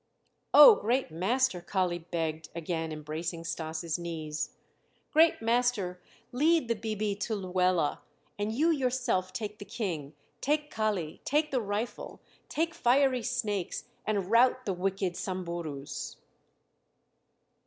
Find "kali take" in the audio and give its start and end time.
10.71-11.51